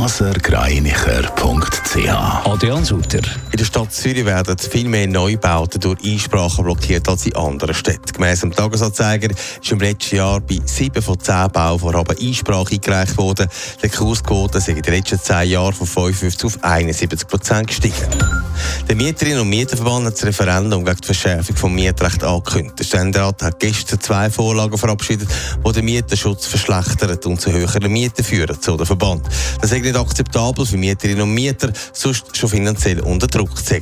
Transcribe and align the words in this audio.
blasergreinicher.ch 0.00 2.46
Adrian 2.46 2.84
Sutter. 2.86 3.20
In 3.52 3.58
der 3.58 3.66
Stadt 3.66 3.92
Zürich 3.92 4.24
werden 4.24 4.56
viel 4.56 4.88
mehr 4.88 5.06
Neubauten 5.06 5.78
durch 5.78 6.02
Einsprachen 6.02 6.64
blockiert 6.64 7.06
als 7.06 7.26
in 7.26 7.36
anderen 7.36 7.74
Städten. 7.74 8.10
Gemäss 8.10 8.40
dem 8.40 8.50
Tagesanzeiger 8.50 9.28
ist 9.28 9.70
im 9.70 9.78
letzten 9.78 10.16
Jahr 10.16 10.40
bei 10.40 10.58
sieben 10.64 11.02
von 11.02 11.20
zehn 11.20 11.50
Bauvorhaben 11.52 12.16
Einsprache 12.18 12.76
eingereicht 12.76 13.18
worden. 13.18 13.50
Die 13.82 13.90
Kursquote 13.90 14.56
ist 14.56 14.68
in 14.68 14.80
den 14.80 14.94
letzten 14.94 15.20
zehn 15.20 15.50
Jahren 15.50 15.74
von 15.74 15.86
55 15.86 16.46
auf 16.46 16.64
71 16.64 17.28
Prozent 17.28 17.68
gestiegen. 17.68 18.49
Der 18.88 18.96
Mieterinnen- 18.96 19.40
und 19.40 19.48
Mieterverband 19.48 20.06
hat 20.06 20.14
das 20.14 20.24
Referendum 20.24 20.84
gegen 20.84 21.00
die 21.00 21.06
Verschärfung 21.06 21.54
des 21.54 21.64
Mietrechts 21.64 22.24
angekündigt. 22.24 22.78
Der 22.78 22.84
Ständerat 22.84 23.42
hat 23.42 23.60
gestern 23.60 24.00
zwei 24.00 24.30
Vorlagen 24.30 24.76
verabschiedet, 24.76 25.28
die 25.66 25.72
den 25.72 25.84
Mieterschutz 25.84 26.46
verschlechtern 26.46 27.18
und 27.24 27.40
zu 27.40 27.52
höheren 27.52 27.92
Mieten 27.92 28.24
führen, 28.24 28.56
so 28.60 28.76
der 28.76 28.86
Verband. 28.86 29.26
Das 29.60 29.70
sei 29.70 29.78
nicht 29.78 29.96
akzeptabel 29.96 30.66
für 30.66 30.76
Mieterinnen 30.76 31.22
und 31.22 31.34
Mieter, 31.34 31.72
sonst 31.92 32.36
schon 32.36 32.48
finanziell 32.48 33.00
unter 33.00 33.26
Druck 33.26 33.56
zu 33.56 33.80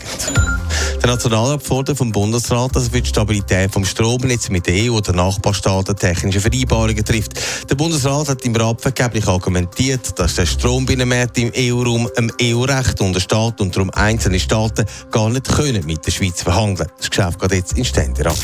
Der 1.08 1.14
Nationalrat 1.14 1.62
fordert 1.62 1.96
vom 1.96 2.12
Bundesrat, 2.12 2.76
dass 2.76 2.84
er 2.84 2.90
für 2.90 3.00
die 3.00 3.08
Stabilität 3.08 3.74
des 3.74 3.88
Stromnetz 3.88 4.50
mit 4.50 4.66
der 4.66 4.74
EU 4.74 4.98
oder 4.98 5.14
Nachbarstaaten 5.14 5.96
technische 5.96 6.38
Vereinbarungen 6.38 7.02
trifft. 7.02 7.32
Der 7.70 7.76
Bundesrat 7.76 8.28
hat 8.28 8.44
im 8.44 8.54
Rat 8.54 8.82
vergeblich 8.82 9.26
argumentiert, 9.26 10.18
dass 10.18 10.34
der 10.34 10.44
Strombinnenmarkt 10.44 11.38
im 11.38 11.50
EU-Raum 11.56 12.10
dem 12.14 12.30
EU-Recht 12.42 13.00
untersteht 13.00 13.58
und 13.58 13.74
darum 13.74 13.88
einzelne 13.88 14.38
Staaten 14.38 14.84
gar 15.10 15.30
nicht 15.30 15.48
können 15.48 15.86
mit 15.86 16.05
der 16.05 16.10
Schweiz 16.10 16.42
verhandeln. 16.42 16.91
Das 16.98 17.08
Geschäft 17.08 17.40
geht 17.40 17.52
jetzt 17.52 17.78
in 17.78 17.86
Ständerat. 17.86 18.36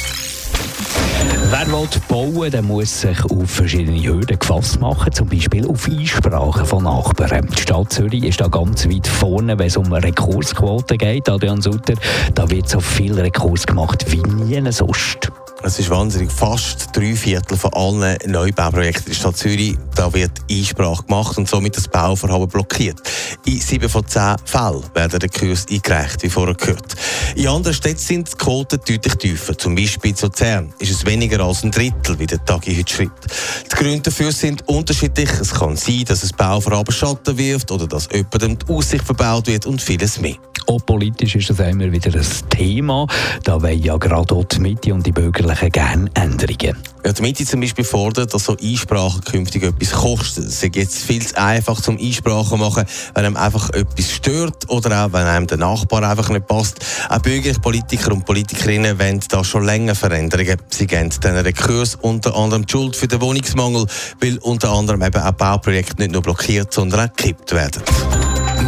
Wer 1.56 1.68
will 1.68 1.88
bauen, 2.08 2.50
der 2.50 2.62
muss 2.62 3.02
sich 3.02 3.24
auf 3.26 3.48
verschiedene 3.48 4.02
Hürden 4.02 4.40
gefasst 4.40 4.80
machen, 4.80 5.12
zum 5.12 5.28
Beispiel 5.28 5.64
auf 5.68 5.86
Einsprachen 5.86 6.66
von 6.66 6.82
Nachbarn. 6.82 7.48
Die 7.48 7.62
Stadt 7.62 7.92
Zürich 7.92 8.24
ist 8.24 8.40
da 8.40 8.48
ganz 8.48 8.88
weit 8.88 9.06
vorne, 9.06 9.56
wenn 9.56 9.68
es 9.68 9.76
um 9.76 9.92
Rekursquoten 9.92 10.98
geht. 10.98 11.28
Adrian 11.28 11.62
Sutter, 11.62 11.94
da 12.34 12.50
wird 12.50 12.68
so 12.68 12.80
viel 12.80 13.20
Rekurs 13.20 13.68
gemacht 13.68 14.04
wie 14.08 14.20
nie 14.22 14.72
sonst. 14.72 15.30
Es 15.62 15.78
ist 15.78 15.90
wahnsinnig. 15.90 16.32
Fast 16.32 16.88
drei 16.92 17.14
Viertel 17.14 17.56
von 17.56 17.72
allen 17.72 18.18
Neubauprojekten 18.26 19.06
in 19.06 19.12
der 19.12 19.14
Stadt 19.14 19.36
Zürich, 19.36 19.76
da 19.94 20.12
wird 20.12 20.32
Einsprache 20.50 21.04
gemacht 21.04 21.38
und 21.38 21.48
somit 21.48 21.76
das 21.76 21.86
Bauvorhaben 21.86 22.48
blockiert. 22.48 23.00
In 23.46 23.60
sieben 23.60 23.88
von 23.88 24.06
zehn 24.06 24.36
Fällen 24.44 24.82
werden 24.92 25.20
der 25.20 25.28
Kurs 25.28 25.66
eingereicht, 25.70 26.22
wie 26.24 26.28
vorher 26.28 26.54
gehört. 26.54 26.93
In 27.36 27.48
anderen 27.48 27.74
Städten 27.74 27.98
sind 27.98 28.32
die 28.32 28.36
Quoten 28.36 28.78
deutlich 28.86 29.14
tiefer. 29.16 29.58
Zum 29.58 29.74
Beispiel 29.74 30.14
zu 30.14 30.26
Luzern 30.26 30.72
ist 30.78 30.92
es 30.92 31.04
weniger 31.04 31.40
als 31.40 31.64
ein 31.64 31.72
Drittel, 31.72 32.16
wie 32.18 32.26
der 32.26 32.44
Tagi 32.44 32.76
heute 32.76 32.92
schreibt. 32.92 33.26
Die 33.72 33.74
Gründe 33.74 34.02
dafür 34.02 34.30
sind 34.30 34.66
unterschiedlich. 34.68 35.30
Es 35.40 35.52
kann 35.52 35.76
sein, 35.76 36.04
dass 36.06 36.20
das 36.20 36.32
Bauvorhaben 36.32 36.94
Schatten 36.94 37.36
wirft 37.36 37.72
oder 37.72 37.88
dass 37.88 38.08
jemandem 38.12 38.58
die 38.58 38.72
Aussicht 38.72 39.04
verbaut 39.04 39.48
wird 39.48 39.66
und 39.66 39.82
vieles 39.82 40.20
mehr. 40.20 40.36
Auch 40.66 40.84
politisch 40.86 41.36
ist 41.36 41.50
das 41.50 41.58
immer 41.60 41.92
wieder 41.92 42.14
ein 42.14 42.26
Thema. 42.48 43.06
Da 43.42 43.60
wollen 43.60 43.82
ja 43.82 43.96
gerade 43.96 44.34
auch 44.34 44.44
die 44.44 44.60
Mitte 44.60 44.94
und 44.94 45.04
die 45.04 45.12
Bürgerlichen 45.12 45.70
gerne 45.70 46.10
Änderungen. 46.14 46.76
Ja, 47.04 47.12
die 47.12 47.20
Mitte 47.20 47.44
zum 47.44 47.60
Beispiel 47.60 47.84
fordert, 47.84 48.32
dass 48.32 48.44
so 48.44 48.56
Einsprachen 48.56 49.20
künftig 49.20 49.62
etwas 49.62 49.90
kosten. 49.90 50.44
Es 50.44 50.62
ist 50.62 50.74
jetzt 50.74 50.98
viel 50.98 51.24
zu 51.24 51.36
einfach 51.38 51.80
zum 51.82 51.98
Einsprachen 51.98 52.58
machen, 52.58 52.84
wenn 53.14 53.26
einem 53.26 53.36
einfach 53.36 53.68
etwas 53.70 54.10
stört 54.10 54.70
oder 54.70 55.04
auch 55.04 55.12
wenn 55.12 55.26
einem 55.26 55.46
der 55.46 55.58
Nachbar 55.58 56.02
einfach 56.02 56.30
nicht 56.30 56.46
passt. 56.46 56.78
Auch 57.10 57.18
bürgerliche 57.18 57.60
Politiker 57.60 58.12
und 58.12 58.24
Politikerinnen 58.24 58.98
wollen 58.98 59.20
da 59.28 59.44
schon 59.44 59.64
länger 59.64 59.94
Veränderungen. 59.94 60.56
Sie 60.70 60.86
geben 60.86 61.10
diesen 61.10 61.36
Rekurs 61.36 61.96
unter 62.00 62.34
anderem 62.34 62.64
die 62.64 62.72
Schuld 62.72 62.96
für 62.96 63.06
den 63.06 63.20
Wohnungsmangel, 63.20 63.86
weil 64.20 64.38
unter 64.38 64.70
anderem 64.70 65.02
eben 65.02 65.20
auch 65.20 65.32
Bauprojekte 65.32 66.00
nicht 66.00 66.12
nur 66.12 66.22
blockiert, 66.22 66.72
sondern 66.72 67.08
auch 67.08 67.14
gekippt 67.14 67.52
werden. 67.52 67.82